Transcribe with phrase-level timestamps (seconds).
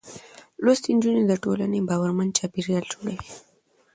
[0.63, 3.17] لوستې نجونې د ټولنې باورمن چاپېريال جوړوي.